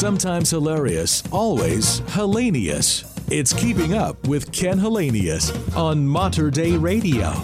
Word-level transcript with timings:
Sometimes 0.00 0.48
hilarious, 0.48 1.22
always 1.30 1.98
hilarious. 2.14 3.04
It's 3.30 3.52
Keeping 3.52 3.92
Up 3.92 4.26
with 4.26 4.50
Ken 4.50 4.80
Hallenius 4.80 5.52
on 5.76 6.06
Mater 6.06 6.50
Dei 6.50 6.78
Radio. 6.78 7.34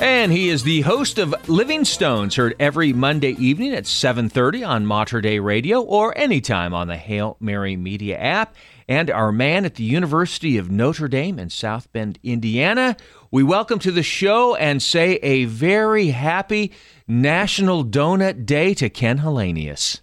And 0.00 0.32
he 0.32 0.48
is 0.48 0.62
the 0.62 0.80
host 0.80 1.18
of 1.18 1.34
Living 1.50 1.84
Stones, 1.84 2.36
heard 2.36 2.56
every 2.58 2.94
Monday 2.94 3.32
evening 3.32 3.74
at 3.74 3.86
7:30 3.86 4.64
on 4.64 4.86
Mater 4.86 5.20
Dei 5.20 5.38
Radio 5.38 5.82
or 5.82 6.16
anytime 6.16 6.72
on 6.72 6.88
the 6.88 6.96
Hail 6.96 7.36
Mary 7.40 7.76
Media 7.76 8.16
app. 8.16 8.56
And 8.88 9.10
our 9.10 9.32
man 9.32 9.66
at 9.66 9.74
the 9.74 9.84
University 9.84 10.56
of 10.56 10.70
Notre 10.70 11.08
Dame 11.08 11.38
in 11.38 11.50
South 11.50 11.92
Bend, 11.92 12.18
Indiana. 12.22 12.96
We 13.30 13.42
welcome 13.42 13.80
to 13.80 13.92
the 13.92 14.02
show 14.02 14.54
and 14.54 14.82
say 14.82 15.16
a 15.16 15.44
very 15.44 16.06
happy 16.06 16.72
National 17.06 17.84
Donut 17.84 18.46
Day 18.46 18.72
to 18.72 18.88
Ken 18.88 19.18
Hallenius. 19.18 20.00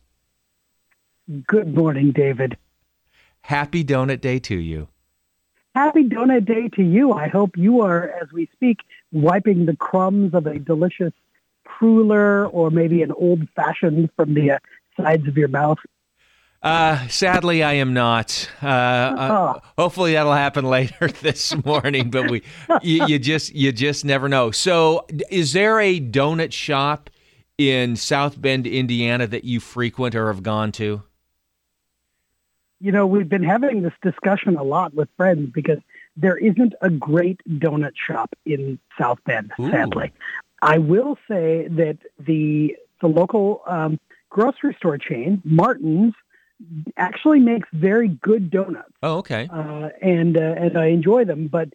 Good 1.47 1.73
morning, 1.73 2.11
David. 2.11 2.57
Happy 3.41 3.83
Donut 3.83 4.21
Day 4.21 4.39
to 4.39 4.55
you. 4.55 4.87
Happy 5.73 6.03
Donut 6.03 6.45
Day 6.45 6.69
to 6.75 6.83
you. 6.83 7.13
I 7.13 7.27
hope 7.27 7.57
you 7.57 7.81
are, 7.81 8.09
as 8.21 8.31
we 8.31 8.47
speak, 8.53 8.79
wiping 9.11 9.65
the 9.65 9.75
crumbs 9.75 10.33
of 10.33 10.45
a 10.45 10.59
delicious 10.59 11.13
cruller 11.65 12.47
or 12.47 12.69
maybe 12.69 13.01
an 13.01 13.11
old 13.11 13.47
fashioned 13.55 14.09
from 14.15 14.35
the 14.35 14.51
uh, 14.51 14.59
sides 14.97 15.27
of 15.27 15.35
your 15.35 15.47
mouth. 15.47 15.79
Uh, 16.61 17.07
sadly, 17.07 17.61
I 17.61 17.73
am 17.73 17.93
not. 17.93 18.49
Uh, 18.61 18.67
uh, 18.67 19.59
hopefully, 19.77 20.13
that'll 20.13 20.33
happen 20.33 20.65
later 20.69 21.07
this 21.07 21.55
morning. 21.65 22.09
But 22.09 22.29
we, 22.29 22.43
you, 22.81 23.05
you, 23.07 23.19
just, 23.19 23.53
you 23.53 23.71
just 23.71 24.05
never 24.05 24.29
know. 24.29 24.51
So, 24.51 25.05
is 25.29 25.53
there 25.53 25.79
a 25.79 25.99
donut 25.99 26.51
shop 26.53 27.09
in 27.57 27.95
South 27.95 28.39
Bend, 28.39 28.65
Indiana, 28.65 29.27
that 29.27 29.43
you 29.43 29.59
frequent 29.59 30.15
or 30.15 30.27
have 30.27 30.43
gone 30.43 30.71
to? 30.73 31.03
You 32.85 32.91
know, 32.91 33.07
we've 33.07 33.27
been 33.27 33.41
having 33.41 33.81
this 33.81 33.95
discussion 34.03 34.57
a 34.57 34.61
lot 34.61 34.93
with 34.93 35.09
friends 35.17 35.49
because 35.51 35.79
there 36.15 36.37
isn't 36.37 36.75
a 36.81 36.89
great 36.91 37.41
donut 37.49 37.93
shop 37.95 38.35
in 38.45 38.77
South 38.95 39.17
Bend, 39.25 39.51
Ooh. 39.59 39.71
sadly. 39.71 40.13
I 40.61 40.77
will 40.77 41.17
say 41.27 41.67
that 41.67 41.97
the 42.19 42.77
the 43.01 43.07
local 43.07 43.63
um, 43.65 43.99
grocery 44.29 44.75
store 44.77 44.99
chain, 44.99 45.41
Martin's, 45.43 46.13
actually 46.95 47.39
makes 47.39 47.67
very 47.73 48.09
good 48.09 48.51
donuts. 48.51 48.93
Oh, 49.01 49.17
okay. 49.17 49.49
Uh, 49.51 49.89
and 50.03 50.37
uh, 50.37 50.53
and 50.55 50.77
I 50.77 50.89
enjoy 50.89 51.25
them, 51.25 51.47
but 51.47 51.69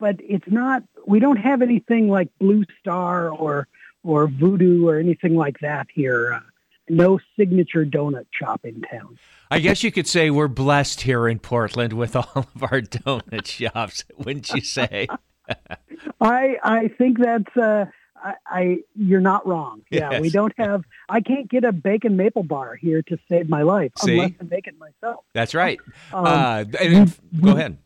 but 0.00 0.16
it's 0.20 0.50
not. 0.50 0.82
We 1.06 1.20
don't 1.20 1.36
have 1.36 1.60
anything 1.60 2.08
like 2.08 2.30
Blue 2.40 2.64
Star 2.80 3.28
or 3.28 3.68
or 4.02 4.28
Voodoo 4.28 4.88
or 4.88 4.98
anything 4.98 5.34
like 5.34 5.58
that 5.60 5.88
here. 5.92 6.32
Uh, 6.32 6.40
no 6.88 7.18
signature 7.38 7.84
donut 7.84 8.26
shop 8.32 8.64
in 8.64 8.82
town. 8.82 9.18
I 9.50 9.58
guess 9.60 9.82
you 9.82 9.92
could 9.92 10.06
say 10.06 10.30
we're 10.30 10.48
blessed 10.48 11.02
here 11.02 11.28
in 11.28 11.38
Portland 11.38 11.92
with 11.92 12.16
all 12.16 12.30
of 12.34 12.62
our 12.62 12.80
donut 12.80 13.46
shops, 13.46 14.04
wouldn't 14.16 14.50
you 14.52 14.60
say? 14.60 15.06
I 16.20 16.56
I 16.62 16.88
think 16.88 17.18
that's 17.18 17.56
uh, 17.56 17.86
I, 18.16 18.34
I 18.46 18.78
you're 18.94 19.20
not 19.20 19.46
wrong. 19.46 19.82
Yeah, 19.90 20.10
yes. 20.12 20.20
we 20.20 20.30
don't 20.30 20.52
have. 20.56 20.84
I 21.08 21.20
can't 21.20 21.48
get 21.48 21.64
a 21.64 21.72
bacon 21.72 22.16
maple 22.16 22.42
bar 22.42 22.74
here 22.76 23.02
to 23.02 23.18
save 23.28 23.48
my 23.48 23.62
life 23.62 23.92
See? 23.98 24.14
unless 24.14 24.32
I 24.40 24.44
make 24.44 24.66
it 24.66 24.74
myself. 24.78 25.24
That's 25.34 25.54
right. 25.54 25.78
Um, 26.12 26.24
uh, 26.24 26.64
and, 26.80 27.14
go 27.40 27.50
ahead. 27.50 27.78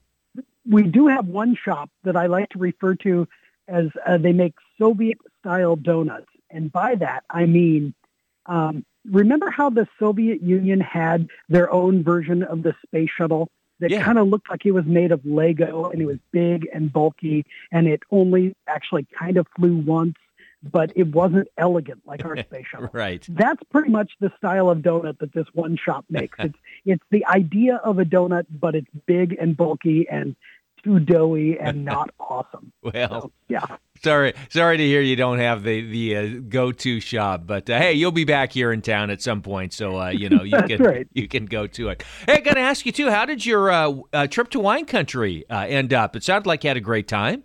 We 0.68 0.84
do 0.84 1.08
have 1.08 1.26
one 1.26 1.56
shop 1.56 1.90
that 2.04 2.16
I 2.16 2.26
like 2.26 2.50
to 2.50 2.58
refer 2.58 2.94
to 2.96 3.26
as 3.66 3.86
uh, 4.06 4.18
they 4.18 4.32
make 4.32 4.54
Soviet 4.78 5.18
style 5.40 5.76
donuts, 5.76 6.28
and 6.50 6.70
by 6.70 6.94
that 6.96 7.24
I 7.28 7.46
mean 7.46 7.94
um, 8.46 8.84
remember 9.10 9.50
how 9.50 9.70
the 9.70 9.86
Soviet 9.98 10.42
Union 10.42 10.80
had 10.80 11.28
their 11.48 11.72
own 11.72 12.02
version 12.02 12.42
of 12.42 12.62
the 12.62 12.74
space 12.86 13.10
shuttle 13.16 13.48
that 13.80 13.90
yeah. 13.90 14.02
kind 14.02 14.18
of 14.18 14.28
looked 14.28 14.50
like 14.50 14.66
it 14.66 14.72
was 14.72 14.84
made 14.86 15.12
of 15.12 15.24
Lego 15.24 15.90
and 15.90 16.02
it 16.02 16.06
was 16.06 16.18
big 16.32 16.68
and 16.72 16.92
bulky 16.92 17.46
and 17.70 17.86
it 17.86 18.02
only 18.10 18.54
actually 18.66 19.06
kind 19.16 19.36
of 19.36 19.46
flew 19.56 19.76
once, 19.76 20.14
but 20.62 20.92
it 20.96 21.08
wasn't 21.08 21.48
elegant 21.56 22.00
like 22.04 22.24
our 22.24 22.36
space 22.42 22.66
shuttle. 22.66 22.90
right. 22.92 23.24
That's 23.28 23.62
pretty 23.70 23.90
much 23.90 24.12
the 24.20 24.32
style 24.36 24.68
of 24.70 24.78
donut 24.78 25.18
that 25.18 25.32
this 25.32 25.46
one 25.52 25.76
shop 25.76 26.04
makes. 26.10 26.36
it's 26.40 26.58
it's 26.84 27.04
the 27.10 27.24
idea 27.26 27.76
of 27.76 27.98
a 27.98 28.04
donut, 28.04 28.46
but 28.50 28.74
it's 28.74 28.90
big 29.06 29.36
and 29.40 29.56
bulky 29.56 30.08
and 30.08 30.34
too 30.82 31.00
doughy 31.00 31.58
and 31.58 31.84
not 31.84 32.10
awesome. 32.20 32.72
well, 32.82 33.22
so, 33.22 33.32
yeah. 33.48 33.66
Sorry, 34.02 34.34
sorry 34.48 34.76
to 34.76 34.84
hear 34.84 35.00
you 35.00 35.16
don't 35.16 35.38
have 35.38 35.62
the 35.62 35.80
the 35.80 36.16
uh, 36.16 36.40
go 36.48 36.72
to 36.72 37.00
shop, 37.00 37.42
but 37.46 37.68
uh, 37.68 37.78
hey, 37.78 37.92
you'll 37.94 38.12
be 38.12 38.24
back 38.24 38.52
here 38.52 38.72
in 38.72 38.82
town 38.82 39.10
at 39.10 39.20
some 39.20 39.42
point, 39.42 39.72
so 39.72 40.00
uh, 40.00 40.08
you 40.08 40.28
know 40.28 40.42
you 40.42 40.60
can 40.68 40.82
right. 40.82 41.08
you 41.12 41.28
can 41.28 41.46
go 41.46 41.66
to 41.66 41.88
it. 41.88 42.04
Hey, 42.26 42.34
I 42.34 42.40
got 42.40 42.54
to 42.54 42.60
ask 42.60 42.86
you 42.86 42.92
too. 42.92 43.10
How 43.10 43.24
did 43.24 43.44
your 43.44 43.70
uh, 43.70 43.94
uh, 44.12 44.26
trip 44.26 44.50
to 44.50 44.60
wine 44.60 44.86
country 44.86 45.44
uh, 45.50 45.66
end 45.68 45.92
up? 45.92 46.14
It 46.14 46.22
sounded 46.22 46.46
like 46.46 46.64
you 46.64 46.68
had 46.68 46.76
a 46.76 46.80
great 46.80 47.08
time. 47.08 47.42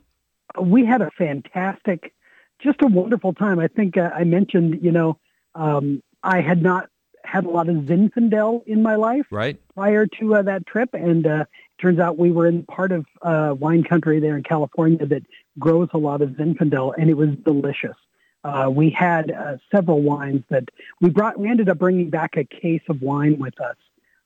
We 0.61 0.85
had 0.85 1.01
a 1.01 1.09
fantastic, 1.17 2.13
just 2.61 2.81
a 2.81 2.87
wonderful 2.87 3.33
time. 3.33 3.59
I 3.59 3.67
think 3.67 3.97
I 3.97 4.23
mentioned, 4.23 4.79
you 4.83 4.91
know, 4.91 5.17
um, 5.55 6.03
I 6.21 6.41
had 6.41 6.61
not 6.61 6.89
had 7.23 7.45
a 7.45 7.49
lot 7.49 7.69
of 7.69 7.75
Zinfandel 7.77 8.63
in 8.67 8.83
my 8.83 8.95
life 8.95 9.25
right 9.31 9.59
prior 9.73 10.05
to 10.19 10.43
that 10.43 10.67
trip, 10.67 10.89
and 10.93 11.25
it 11.25 11.47
turns 11.81 11.99
out 11.99 12.19
we 12.19 12.31
were 12.31 12.45
in 12.45 12.63
part 12.63 12.91
of 12.91 13.05
uh, 13.23 13.55
wine 13.57 13.83
country 13.83 14.19
there 14.19 14.37
in 14.37 14.43
California 14.43 15.05
that 15.05 15.23
grows 15.59 15.89
a 15.93 15.97
lot 15.97 16.21
of 16.21 16.29
Zinfandel, 16.31 16.93
and 16.97 17.09
it 17.09 17.15
was 17.15 17.29
delicious. 17.43 17.95
Uh, 18.43 18.69
we 18.69 18.89
had 18.89 19.31
uh, 19.31 19.57
several 19.73 20.01
wines 20.01 20.43
that 20.49 20.69
we 20.99 21.09
brought. 21.09 21.39
We 21.39 21.49
ended 21.49 21.69
up 21.69 21.79
bringing 21.79 22.09
back 22.09 22.35
a 22.35 22.43
case 22.43 22.81
of 22.89 23.01
wine 23.01 23.39
with 23.39 23.59
us 23.61 23.77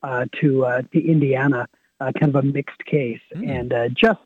uh, 0.02 0.26
to 0.42 0.66
uh, 0.66 0.82
to 0.94 1.08
Indiana, 1.08 1.68
uh, 2.00 2.12
kind 2.20 2.36
of 2.36 2.44
a 2.44 2.48
mixed 2.48 2.84
case, 2.86 3.22
mm. 3.36 3.48
and 3.48 3.96
just 3.96 4.20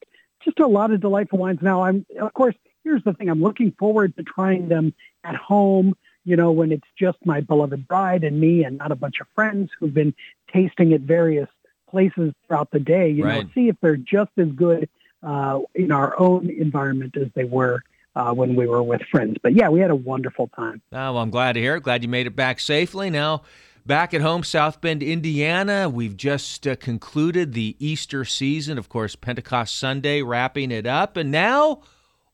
just 0.43 0.59
a 0.59 0.67
lot 0.67 0.91
of 0.91 1.01
delightful 1.01 1.39
wines. 1.39 1.59
Now, 1.61 1.83
I'm 1.83 2.05
of 2.19 2.33
course. 2.33 2.55
Here's 2.83 3.03
the 3.03 3.13
thing: 3.13 3.29
I'm 3.29 3.41
looking 3.41 3.73
forward 3.77 4.15
to 4.15 4.23
trying 4.23 4.69
them 4.69 4.93
at 5.23 5.35
home. 5.35 5.95
You 6.23 6.35
know, 6.35 6.51
when 6.51 6.71
it's 6.71 6.87
just 6.97 7.17
my 7.25 7.41
beloved 7.41 7.87
bride 7.87 8.23
and 8.23 8.39
me, 8.39 8.63
and 8.63 8.77
not 8.77 8.91
a 8.91 8.95
bunch 8.95 9.19
of 9.19 9.27
friends 9.35 9.71
who've 9.77 9.93
been 9.93 10.13
tasting 10.53 10.93
at 10.93 11.01
various 11.01 11.49
places 11.89 12.33
throughout 12.47 12.71
the 12.71 12.79
day. 12.79 13.09
You 13.09 13.25
right. 13.25 13.43
know, 13.43 13.49
see 13.53 13.67
if 13.67 13.75
they're 13.81 13.97
just 13.97 14.31
as 14.37 14.47
good 14.49 14.89
uh, 15.23 15.59
in 15.75 15.91
our 15.91 16.19
own 16.19 16.49
environment 16.49 17.15
as 17.17 17.27
they 17.35 17.43
were 17.43 17.83
uh, 18.15 18.33
when 18.33 18.55
we 18.55 18.67
were 18.67 18.83
with 18.83 19.01
friends. 19.11 19.37
But 19.41 19.53
yeah, 19.53 19.69
we 19.69 19.79
had 19.79 19.91
a 19.91 19.95
wonderful 19.95 20.47
time. 20.49 20.81
Oh, 20.91 21.13
well, 21.13 21.17
I'm 21.19 21.29
glad 21.29 21.53
to 21.53 21.61
hear 21.61 21.75
it. 21.75 21.83
Glad 21.83 22.03
you 22.03 22.09
made 22.09 22.27
it 22.27 22.35
back 22.35 22.59
safely. 22.59 23.09
Now, 23.09 23.43
back 23.85 24.13
at 24.13 24.21
home, 24.21 24.43
South 24.43 24.81
Bend, 24.81 25.01
Indiana, 25.01 25.89
we've 25.89 26.17
just 26.17 26.67
uh, 26.67 26.75
concluded 26.75 27.53
the 27.53 27.75
Easter 27.79 28.25
season. 28.25 28.77
Of 28.77 28.89
course, 28.89 29.15
Pentecost 29.15 29.77
Sunday, 29.77 30.21
wrapping 30.21 30.71
it 30.71 30.85
up, 30.85 31.17
and 31.17 31.31
now 31.31 31.81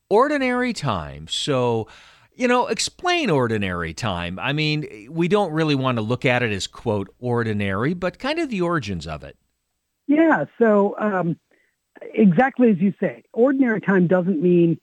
ordinary 0.09 0.73
time. 0.73 1.27
So, 1.27 1.87
you 2.35 2.47
know, 2.47 2.67
explain 2.67 3.29
ordinary 3.29 3.93
time. 3.93 4.39
I 4.39 4.53
mean, 4.53 5.09
we 5.11 5.27
don't 5.27 5.51
really 5.51 5.75
want 5.75 5.97
to 5.97 6.01
look 6.01 6.25
at 6.25 6.43
it 6.43 6.51
as, 6.51 6.67
quote, 6.67 7.13
ordinary, 7.19 7.93
but 7.93 8.19
kind 8.19 8.39
of 8.39 8.49
the 8.49 8.61
origins 8.61 9.05
of 9.05 9.23
it. 9.23 9.37
Yeah. 10.07 10.45
So 10.57 10.95
um, 10.99 11.37
exactly 12.02 12.69
as 12.69 12.78
you 12.78 12.94
say, 13.00 13.24
ordinary 13.34 13.81
time 13.81 14.08
doesn't 14.08 14.41
mean 14.41 14.80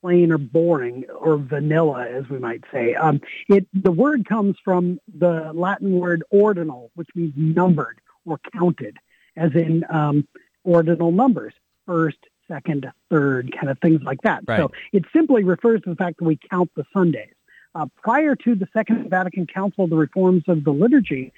plain 0.00 0.32
or 0.32 0.38
boring 0.38 1.04
or 1.18 1.36
vanilla, 1.36 2.06
as 2.08 2.28
we 2.28 2.38
might 2.38 2.62
say. 2.72 2.94
Um, 2.94 3.20
it 3.48 3.66
the 3.72 3.92
word 3.92 4.26
comes 4.28 4.56
from 4.64 4.98
the 5.16 5.52
Latin 5.54 5.92
word 5.92 6.24
ordinal, 6.30 6.90
which 6.94 7.08
means 7.14 7.32
numbered 7.36 8.00
or 8.26 8.38
counted, 8.52 8.98
as 9.36 9.52
in 9.54 9.84
um, 9.88 10.26
ordinal 10.64 11.12
numbers, 11.12 11.54
first, 11.86 12.18
second, 12.48 12.90
third, 13.10 13.52
kind 13.56 13.70
of 13.70 13.78
things 13.78 14.02
like 14.02 14.20
that. 14.22 14.42
Right. 14.46 14.58
So 14.58 14.72
it 14.92 15.04
simply 15.12 15.44
refers 15.44 15.80
to 15.82 15.90
the 15.90 15.96
fact 15.96 16.18
that 16.18 16.24
we 16.24 16.38
count 16.50 16.70
the 16.74 16.84
Sundays. 16.92 17.34
Uh, 17.74 17.86
prior 18.02 18.36
to 18.36 18.54
the 18.54 18.68
Second 18.74 19.08
Vatican 19.08 19.46
Council, 19.46 19.86
the 19.86 19.96
reforms 19.96 20.42
of 20.46 20.62
the 20.62 20.72
liturgy, 20.72 21.32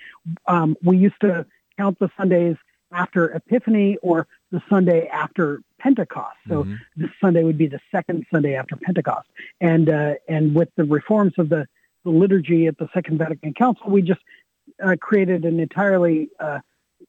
um, 0.49 0.77
we 0.83 0.97
used 0.97 1.21
to 1.21 1.47
count 1.79 1.99
the 2.01 2.11
Sundays 2.17 2.57
after 2.91 3.31
Epiphany 3.31 3.99
or 4.03 4.27
the 4.51 4.63
Sunday 4.69 5.09
after 5.09 5.63
Pentecost. 5.79 6.37
So 6.49 6.65
mm-hmm. 6.65 6.75
this 6.97 7.11
Sunday 7.21 7.43
would 7.43 7.59
be 7.59 7.67
the 7.67 7.81
second 7.91 8.27
Sunday 8.33 8.55
after 8.55 8.77
Pentecost. 8.77 9.29
And 9.61 9.89
uh, 9.89 10.15
and 10.29 10.55
with 10.55 10.69
the 10.77 10.85
reforms 10.85 11.35
of 11.39 11.49
the, 11.49 11.67
the 12.05 12.11
liturgy 12.11 12.67
at 12.67 12.79
the 12.79 12.89
Second 12.95 13.19
Vatican 13.19 13.55
Council, 13.55 13.91
we 13.91 14.03
just 14.03 14.21
uh, 14.83 14.97
created 15.01 15.45
an 15.45 15.61
entirely 15.61 16.31
uh, 16.41 16.61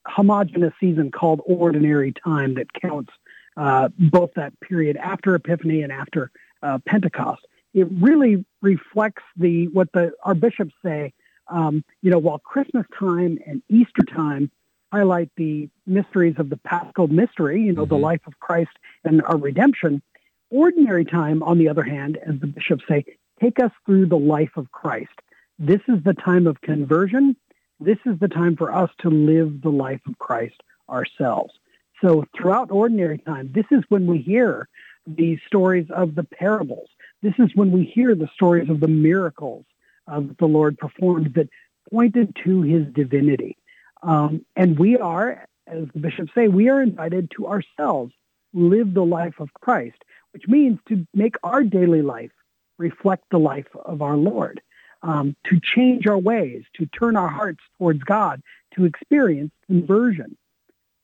homogenous 0.06 0.74
season 0.80 1.12
called 1.12 1.42
Ordinary 1.46 2.14
Time 2.14 2.56
that 2.56 2.68
counts 2.74 3.12
uh, 3.58 3.90
both 3.98 4.32
that 4.36 4.60
period 4.60 4.98
after 4.98 5.36
Epiphany 5.36 5.82
and 5.82 5.92
after 5.92 6.32
uh, 6.62 6.80
Pentecost. 6.86 7.46
It 7.74 7.88
really 7.92 8.46
reflects 8.62 9.24
the 9.38 9.68
what 9.68 9.92
the 9.94 10.14
our 10.24 10.36
bishops 10.36 10.74
say. 10.84 11.14
Um, 11.48 11.84
you 12.02 12.10
know, 12.10 12.18
while 12.18 12.40
Christmas 12.40 12.88
time 13.00 13.38
and 13.46 13.62
Easter 13.70 14.04
time 14.04 14.50
highlight 14.96 15.30
the 15.36 15.70
mysteries 15.86 16.36
of 16.38 16.50
the 16.50 16.58
Paschal 16.58 17.08
mystery, 17.08 17.62
you 17.62 17.74
know, 17.74 17.84
mm-hmm. 17.84 17.96
the 17.96 17.98
life 18.10 18.22
of 18.28 18.40
Christ 18.40 18.76
and 19.04 19.22
our 19.24 19.38
redemption. 19.38 20.02
Ordinary 20.50 21.06
time, 21.06 21.44
on 21.44 21.58
the 21.58 21.68
other 21.68 21.84
hand, 21.84 22.18
as 22.18 22.40
the 22.40 22.48
bishops 22.48 22.84
say, 22.88 23.04
take 23.42 23.60
us 23.60 23.72
through 23.86 24.06
the 24.06 24.18
life 24.36 24.56
of 24.56 24.72
Christ. 24.72 25.18
This 25.60 25.82
is 25.88 26.04
the 26.04 26.14
time 26.14 26.48
of 26.48 26.62
conversion. 26.62 27.36
this 27.80 27.98
is 28.06 28.18
the 28.20 28.30
time 28.30 28.56
for 28.56 28.74
us 28.74 28.90
to 29.00 29.10
live 29.10 29.62
the 29.62 29.76
life 29.88 30.00
of 30.08 30.18
Christ 30.18 30.60
ourselves. 30.90 31.54
So 32.02 32.24
throughout 32.36 32.72
ordinary 32.72 33.18
time, 33.18 33.52
this 33.54 33.66
is 33.72 33.84
when 33.90 34.06
we 34.08 34.20
hear 34.20 34.70
the 35.06 35.38
stories 35.46 35.88
of 35.90 36.16
the 36.16 36.24
parables. 36.24 36.90
This 37.22 37.34
is 37.38 37.50
when 37.54 37.72
we 37.72 37.84
hear 37.84 38.16
the 38.16 38.30
stories 38.34 38.70
of 38.70 38.80
the 38.80 38.88
miracles 38.88 39.66
of 40.08 40.38
the 40.38 40.46
Lord 40.46 40.78
performed 40.78 41.34
that 41.36 41.50
pointed 41.92 42.36
to 42.46 42.62
his 42.62 42.86
divinity. 42.94 43.58
Um, 44.06 44.46
and 44.56 44.78
we 44.78 44.98
are, 44.98 45.46
as 45.66 45.88
the 45.94 46.00
bishops 46.00 46.32
say, 46.36 46.48
we 46.48 46.70
are 46.70 46.82
invited 46.82 47.32
to 47.32 47.48
ourselves 47.48 48.14
live 48.54 48.94
the 48.94 49.04
life 49.04 49.40
of 49.40 49.52
Christ, 49.56 49.98
which 50.32 50.48
means 50.48 50.80
to 50.90 51.06
make 51.14 51.36
our 51.44 51.64
daily 51.64 52.04
life 52.04 52.32
reflect 52.78 53.24
the 53.32 53.40
life 53.40 53.68
of 53.84 54.02
our 54.04 54.16
Lord, 54.16 54.62
um, 55.02 55.36
to 55.50 55.60
change 55.60 56.06
our 56.06 56.18
ways, 56.18 56.64
to 56.76 56.86
turn 56.86 57.18
our 57.18 57.28
hearts 57.28 57.62
towards 57.80 58.04
God, 58.04 58.42
to 58.76 58.86
experience 58.86 59.52
conversion. 59.66 60.38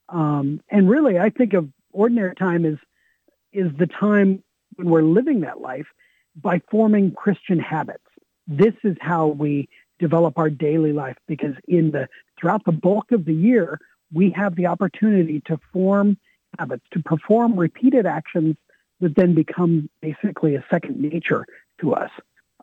Um, 0.09 0.61
and 0.69 0.87
really, 0.87 1.17
I 1.17 1.31
think 1.31 1.53
of 1.53 1.69
ordinary 1.91 2.35
time 2.35 2.65
as 2.65 2.77
is 3.51 3.71
the 3.77 3.87
time 3.87 4.43
when 4.75 4.89
we're 4.89 5.01
living 5.01 5.41
that 5.41 5.59
life 5.59 5.87
by 6.35 6.61
forming 6.69 7.11
Christian 7.11 7.59
habits. 7.59 8.03
This 8.47 8.73
is 8.83 8.95
how 9.01 9.27
we 9.27 9.69
develop 10.01 10.37
our 10.37 10.49
daily 10.49 10.91
life 10.91 11.15
because 11.27 11.55
in 11.67 11.91
the 11.91 12.09
throughout 12.37 12.65
the 12.65 12.71
bulk 12.73 13.11
of 13.11 13.23
the 13.23 13.33
year, 13.33 13.79
we 14.11 14.31
have 14.31 14.55
the 14.55 14.65
opportunity 14.65 15.41
to 15.45 15.57
form 15.71 16.17
habits, 16.59 16.83
to 16.91 17.01
perform 17.01 17.57
repeated 17.57 18.05
actions 18.05 18.57
that 18.99 19.15
then 19.15 19.33
become 19.33 19.89
basically 20.01 20.55
a 20.55 20.65
second 20.69 20.99
nature 20.99 21.45
to 21.79 21.93
us. 21.93 22.11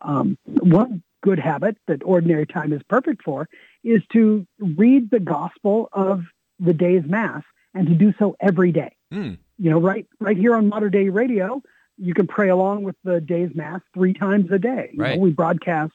Um, 0.03 0.37
one 0.45 1.03
good 1.23 1.39
habit 1.39 1.77
that 1.87 2.03
ordinary 2.05 2.47
time 2.47 2.73
is 2.73 2.83
perfect 2.89 3.23
for 3.23 3.49
is 3.83 4.03
to 4.13 4.47
read 4.59 5.11
the 5.11 5.21
gospel 5.21 5.89
of 5.93 6.25
the 6.61 6.75
day's 6.75 7.05
mass 7.07 7.43
and 7.75 7.87
to 7.87 7.95
do 7.95 8.13
so 8.19 8.37
every 8.41 8.73
day. 8.73 8.95
Mm. 9.13 9.39
You 9.59 9.71
know, 9.71 9.81
right 9.81 10.07
right 10.21 10.37
here 10.37 10.55
on 10.55 10.69
Mater 10.69 10.91
Dei 10.91 11.09
Radio, 11.09 11.63
you 11.97 12.15
can 12.15 12.27
pray 12.27 12.49
along 12.49 12.85
with 12.85 12.97
the 13.05 13.21
day's 13.21 13.51
mass 13.55 13.81
three 13.95 14.13
times 14.13 14.51
a 14.53 14.59
day. 14.59 14.91
You 14.93 15.03
right. 15.03 15.17
Know, 15.17 15.23
we 15.23 15.31
broadcast 15.31 15.95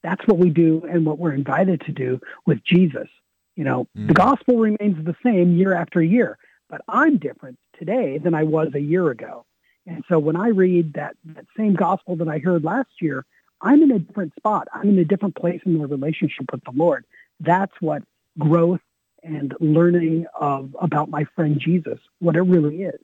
That's 0.03 0.25
what 0.25 0.37
we 0.37 0.49
do 0.49 0.83
and 0.89 1.05
what 1.05 1.19
we're 1.19 1.33
invited 1.33 1.81
to 1.81 1.91
do 1.91 2.21
with 2.45 2.63
Jesus. 2.63 3.09
You 3.55 3.65
know, 3.65 3.87
mm. 3.97 4.07
the 4.07 4.13
gospel 4.13 4.57
remains 4.57 5.03
the 5.03 5.15
same 5.23 5.57
year 5.57 5.73
after 5.73 6.01
year, 6.01 6.37
but 6.69 6.81
I'm 6.87 7.17
different 7.17 7.57
today 7.77 8.17
than 8.19 8.33
I 8.33 8.43
was 8.43 8.69
a 8.73 8.79
year 8.79 9.09
ago. 9.09 9.45
And 9.85 10.03
so 10.07 10.19
when 10.19 10.35
I 10.35 10.49
read 10.49 10.93
that, 10.93 11.15
that 11.25 11.45
same 11.57 11.73
gospel 11.73 12.15
that 12.17 12.27
I 12.27 12.39
heard 12.39 12.63
last 12.63 12.89
year, 13.01 13.25
I'm 13.61 13.81
in 13.81 13.91
a 13.91 13.99
different 13.99 14.35
spot. 14.35 14.67
I'm 14.73 14.89
in 14.89 14.99
a 14.99 15.05
different 15.05 15.35
place 15.35 15.61
in 15.65 15.77
my 15.77 15.85
relationship 15.85 16.51
with 16.51 16.63
the 16.63 16.71
Lord. 16.71 17.05
That's 17.39 17.73
what 17.79 18.03
growth 18.37 18.81
and 19.27 19.53
learning 19.59 20.25
of 20.39 20.75
about 20.81 21.09
my 21.09 21.25
friend 21.35 21.59
Jesus, 21.59 21.99
what 22.19 22.35
it 22.35 22.41
really 22.41 22.83
is. 22.83 22.99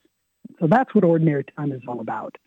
So 0.60 0.68
that's 0.68 0.94
what 0.96 1.04
ordinary 1.04 1.44
time 1.58 1.72
is 1.72 1.82
all 1.88 2.00
about. 2.00 2.38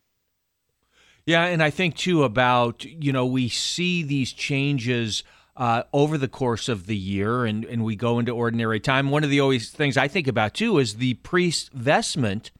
Yeah, 1.27 1.45
and 1.45 1.63
I 1.63 1.71
think 1.71 1.97
too 1.97 2.23
about 2.23 2.85
you 2.85 3.13
know 3.13 3.27
we 3.27 3.49
see 3.49 4.03
these 4.03 4.33
changes 4.33 5.25
uh, 5.57 5.83
over 5.93 6.17
the 6.19 6.29
course 6.29 6.69
of 6.69 6.87
the 6.87 6.97
year, 6.97 7.45
and 7.45 7.65
and 7.65 7.85
we 7.85 7.97
go 7.97 8.19
into 8.19 8.33
ordinary 8.33 8.81
time. 8.81 9.11
One 9.11 9.25
of 9.25 9.31
the 9.31 9.41
always 9.41 9.71
things 9.71 9.97
I 9.97 10.09
think 10.09 10.29
about 10.29 10.55
too 10.55 10.79
is 10.79 10.95
the 10.95 11.15
priest 11.15 11.73
vestment 11.73 12.53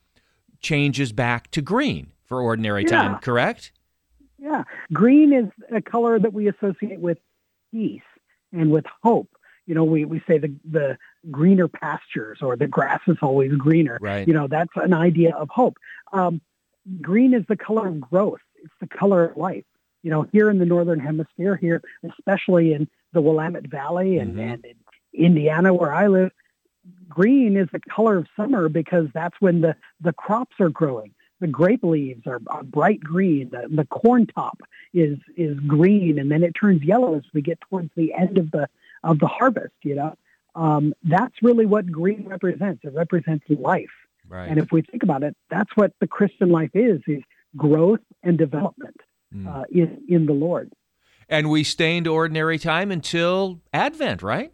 changes 0.61 1.13
back 1.13 1.51
to 1.53 1.63
green 1.63 2.09
for 2.25 2.41
ordinary 2.41 2.83
yeah. 2.83 2.91
time. 2.91 3.19
Correct? 3.21 3.71
Yeah, 4.39 4.65
green 4.93 5.33
is 5.33 5.47
a 5.75 5.81
color 5.81 6.19
that 6.19 6.33
we 6.33 6.49
associate 6.49 7.01
with 7.01 7.19
peace 7.73 8.03
and 8.53 8.71
with 8.71 8.85
hope 9.03 9.29
you 9.67 9.75
know, 9.75 9.85
we, 9.85 10.05
we 10.05 10.23
say 10.27 10.39
the, 10.39 10.55
the 10.65 10.97
greener 11.31 11.69
pastures 11.69 12.39
or 12.41 12.57
the 12.57 12.69
grass 12.69 13.01
is 13.07 13.17
always 13.21 13.53
greener. 13.53 13.99
Right. 14.01 14.27
You 14.27 14.33
know, 14.33 14.47
that's 14.47 14.71
an 14.77 14.95
idea 14.95 15.35
of 15.35 15.49
hope. 15.51 15.77
Um, 16.13 16.41
green 17.03 17.35
is 17.35 17.45
the 17.49 17.57
color 17.57 17.89
of 17.89 18.01
growth. 18.01 18.41
It's 18.63 18.73
the 18.81 18.87
color 18.87 19.25
of 19.25 19.37
life. 19.37 19.65
You 20.03 20.11
know, 20.11 20.23
here 20.33 20.51
in 20.51 20.59
the 20.59 20.65
Northern 20.65 21.01
Hemisphere, 21.01 21.57
here, 21.57 21.83
especially 22.09 22.73
in 22.73 22.89
the 23.13 23.21
Willamette 23.21 23.69
Valley 23.69 24.19
and, 24.19 24.33
mm-hmm. 24.33 24.41
and 24.41 24.65
in 24.65 24.77
Indiana 25.13 25.75
where 25.75 25.93
I 25.93 26.07
live, 26.07 26.31
green 27.09 27.57
is 27.57 27.69
the 27.73 27.81
color 27.81 28.19
of 28.19 28.29
summer 28.37 28.69
because 28.69 29.09
that's 29.13 29.37
when 29.41 29.63
the, 29.63 29.75
the 30.01 30.13
crops 30.13 30.55
are 30.61 30.69
growing. 30.69 31.13
The 31.41 31.49
grape 31.49 31.83
leaves 31.83 32.27
are, 32.27 32.41
are 32.47 32.63
bright 32.63 33.01
green. 33.01 33.51
The, 33.51 33.67
the 33.69 33.85
corn 33.85 34.27
top 34.27 34.61
is, 34.95 35.19
is 35.37 35.59
green 35.61 36.19
and 36.21 36.31
then 36.31 36.45
it 36.45 36.53
turns 36.53 36.83
yellow 36.83 37.17
as 37.17 37.25
we 37.35 37.43
get 37.43 37.61
towards 37.63 37.91
the 37.97 38.15
end 38.15 38.39
of 38.39 38.53
the, 38.53 38.69
of 39.03 39.19
the 39.19 39.27
harvest, 39.27 39.75
you 39.83 39.95
know. 39.95 40.15
Um, 40.55 40.95
that's 41.03 41.35
really 41.43 41.67
what 41.67 41.91
green 41.91 42.27
represents. 42.27 42.81
It 42.85 42.95
represents 42.95 43.45
life. 43.49 43.91
Right. 44.29 44.49
And 44.49 44.59
if 44.59 44.73
we 44.73 44.83
think 44.83 45.03
about 45.03 45.23
it, 45.23 45.37
that's 45.51 45.71
what 45.77 45.93
the 46.01 46.07
Christian 46.07 46.49
life 46.49 46.71
is, 46.75 47.01
is 47.07 47.23
growth 47.57 48.01
and 48.23 48.37
development 48.39 48.97
mm. 49.35 49.47
uh, 49.47 49.65
in, 49.71 50.03
in 50.09 50.27
the 50.27 50.33
Lord. 50.33 50.73
And 51.29 51.51
we 51.51 51.65
stay 51.65 51.97
into 51.97 52.11
ordinary 52.11 52.59
time 52.59 52.91
until 52.91 53.61
Advent, 53.73 54.23
right? 54.23 54.53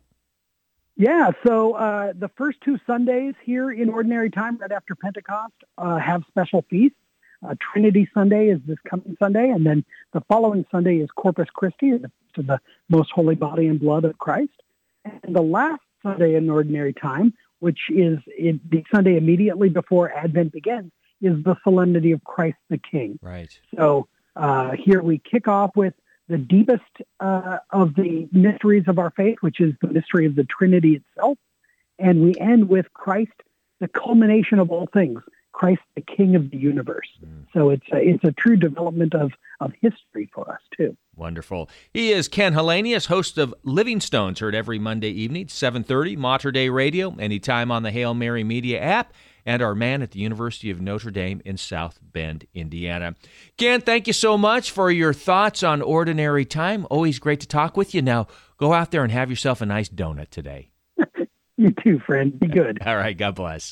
Yeah, 0.96 1.30
so 1.46 1.72
uh, 1.72 2.12
the 2.18 2.28
first 2.36 2.58
two 2.62 2.78
Sundays 2.86 3.34
here 3.42 3.70
in 3.70 3.88
Ordinary 3.88 4.30
Time, 4.30 4.58
right 4.58 4.70
after 4.70 4.94
Pentecost, 4.94 5.54
uh, 5.78 5.98
have 5.98 6.22
special 6.28 6.64
feasts. 6.68 6.98
Uh, 7.46 7.54
Trinity 7.58 8.08
Sunday 8.14 8.48
is 8.48 8.60
this 8.66 8.78
coming 8.88 9.16
Sunday, 9.18 9.50
and 9.50 9.66
then 9.66 9.84
the 10.12 10.20
following 10.22 10.64
Sunday 10.70 10.98
is 10.98 11.10
Corpus 11.10 11.48
Christi, 11.52 11.98
to 12.34 12.42
the 12.42 12.60
most 12.88 13.10
holy 13.10 13.34
body 13.34 13.66
and 13.66 13.80
blood 13.80 14.04
of 14.04 14.18
Christ. 14.18 14.52
And 15.04 15.34
the 15.34 15.42
last 15.42 15.82
Sunday 16.02 16.34
in 16.34 16.48
ordinary 16.48 16.92
time, 16.92 17.34
which 17.58 17.80
is 17.90 18.18
the 18.26 18.84
Sunday 18.94 19.16
immediately 19.16 19.68
before 19.68 20.12
Advent 20.12 20.52
begins, 20.52 20.92
is 21.20 21.42
the 21.44 21.56
solemnity 21.64 22.12
of 22.12 22.22
Christ 22.24 22.58
the 22.68 22.78
King. 22.78 23.18
Right. 23.22 23.56
So 23.76 24.08
uh, 24.36 24.72
here 24.72 25.02
we 25.02 25.18
kick 25.18 25.48
off 25.48 25.76
with 25.76 25.94
the 26.28 26.38
deepest 26.38 26.82
uh, 27.20 27.58
of 27.70 27.94
the 27.94 28.28
mysteries 28.32 28.84
of 28.86 28.98
our 28.98 29.10
faith, 29.10 29.38
which 29.40 29.60
is 29.60 29.74
the 29.82 29.88
mystery 29.88 30.26
of 30.26 30.34
the 30.34 30.44
Trinity 30.44 30.96
itself. 30.96 31.38
And 31.98 32.22
we 32.22 32.34
end 32.40 32.68
with 32.68 32.92
Christ, 32.92 33.32
the 33.80 33.88
culmination 33.88 34.58
of 34.58 34.70
all 34.70 34.88
things, 34.92 35.20
Christ, 35.52 35.82
the 35.94 36.02
King 36.02 36.34
of 36.34 36.50
the 36.50 36.56
universe. 36.56 37.08
Mm. 37.24 37.46
So 37.52 37.70
it's 37.70 37.86
a, 37.92 37.98
it's 37.98 38.24
a 38.24 38.32
true 38.32 38.56
development 38.56 39.14
of, 39.14 39.32
of 39.60 39.72
history 39.80 40.30
for 40.34 40.50
us, 40.50 40.60
too. 40.76 40.96
Wonderful. 41.14 41.68
He 41.92 42.12
is 42.12 42.28
Ken 42.28 42.54
Hallenius, 42.54 43.06
host 43.06 43.38
of 43.38 43.54
Living 43.62 44.00
Stones, 44.00 44.40
heard 44.40 44.54
every 44.54 44.78
Monday 44.78 45.10
evening, 45.10 45.46
7.30, 45.46 46.16
Mater 46.16 46.50
Dei 46.50 46.70
Radio, 46.70 47.14
anytime 47.18 47.70
on 47.70 47.82
the 47.82 47.90
Hail 47.90 48.14
Mary 48.14 48.44
Media 48.44 48.80
app, 48.80 49.12
and 49.44 49.60
our 49.60 49.74
man 49.74 50.02
at 50.02 50.12
the 50.12 50.20
University 50.20 50.70
of 50.70 50.80
Notre 50.80 51.10
Dame 51.10 51.42
in 51.44 51.56
South 51.56 51.98
Bend, 52.00 52.46
Indiana. 52.54 53.14
Ken, 53.56 53.80
thank 53.80 54.06
you 54.06 54.12
so 54.12 54.38
much 54.38 54.70
for 54.70 54.90
your 54.90 55.12
thoughts 55.12 55.62
on 55.62 55.82
ordinary 55.82 56.44
time. 56.44 56.86
Always 56.90 57.18
great 57.18 57.40
to 57.40 57.48
talk 57.48 57.76
with 57.76 57.94
you. 57.94 58.02
Now, 58.02 58.26
go 58.56 58.72
out 58.72 58.90
there 58.90 59.02
and 59.02 59.12
have 59.12 59.30
yourself 59.30 59.60
a 59.60 59.66
nice 59.66 59.88
donut 59.88 60.30
today. 60.30 60.70
you 61.56 61.74
too, 61.82 61.98
friend. 61.98 62.38
Be 62.38 62.46
good. 62.46 62.78
All 62.86 62.96
right. 62.96 63.16
God 63.16 63.34
bless. 63.34 63.70